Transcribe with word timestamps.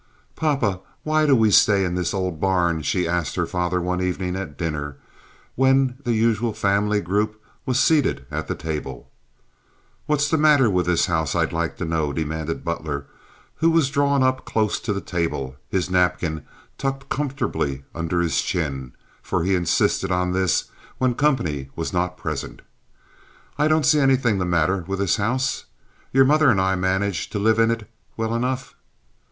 "Papa, 0.35 0.79
why 1.03 1.27
do 1.27 1.35
we 1.35 1.51
stay 1.51 1.85
in 1.85 1.93
this 1.93 2.11
old 2.11 2.39
barn?" 2.41 2.81
she 2.81 3.07
asked 3.07 3.35
her 3.35 3.45
father 3.45 3.79
one 3.79 4.01
evening 4.01 4.35
at 4.35 4.57
dinner, 4.57 4.97
when 5.53 5.95
the 6.03 6.13
usual 6.15 6.53
family 6.53 7.01
group 7.01 7.39
was 7.67 7.79
seated 7.79 8.25
at 8.31 8.47
the 8.47 8.55
table. 8.55 9.11
"What's 10.07 10.27
the 10.27 10.39
matter 10.39 10.71
with 10.71 10.87
this 10.87 11.05
house, 11.05 11.35
I'd 11.35 11.53
like 11.53 11.77
to 11.77 11.85
know?" 11.85 12.13
demanded 12.13 12.65
Butler, 12.65 13.05
who 13.57 13.69
was 13.69 13.91
drawn 13.91 14.23
up 14.23 14.43
close 14.43 14.79
to 14.79 14.91
the 14.91 15.01
table, 15.01 15.55
his 15.69 15.87
napkin 15.87 16.45
tucked 16.79 17.07
comfortably 17.09 17.83
under 17.93 18.21
his 18.21 18.41
chin, 18.41 18.93
for 19.21 19.43
he 19.43 19.53
insisted 19.53 20.11
on 20.11 20.31
this 20.31 20.65
when 20.97 21.13
company 21.13 21.69
was 21.75 21.93
not 21.93 22.17
present. 22.17 22.63
"I 23.59 23.67
don't 23.67 23.85
see 23.85 23.99
anything 23.99 24.39
the 24.39 24.45
matter 24.45 24.83
with 24.87 24.97
this 24.97 25.17
house. 25.17 25.65
Your 26.11 26.25
mother 26.25 26.49
and 26.49 26.59
I 26.59 26.73
manage 26.73 27.29
to 27.29 27.37
live 27.37 27.59
in 27.59 27.69
it 27.69 27.87
well 28.17 28.33
enough." 28.33 28.73